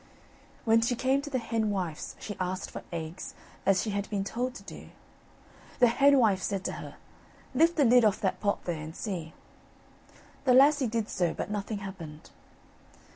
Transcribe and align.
When 0.65 0.81
she 0.81 0.95
came 0.95 1.21
to 1.21 1.29
the 1.29 1.37
henwife's 1.37 2.15
she 2.19 2.35
asked 2.39 2.71
for 2.71 2.81
eggs, 2.91 3.35
as 3.67 3.83
she 3.83 3.91
had 3.91 4.09
been 4.09 4.23
told 4.23 4.55
to 4.55 4.63
do; 4.63 4.89
the 5.77 5.89
henwife 5.89 6.41
said 6.41 6.63
to 6.65 6.71
her, 6.81 6.95
"Lift 7.53 7.75
the 7.75 7.85
lid 7.85 8.03
off 8.03 8.19
that 8.21 8.39
pot 8.39 8.63
there 8.65 8.81
and 8.81 8.95
see." 8.95 9.33
The 10.45 10.55
lassie 10.55 10.87
did 10.87 11.07
so, 11.07 11.35
but 11.35 11.51
nothing 11.51 11.77
happened. 11.85 12.31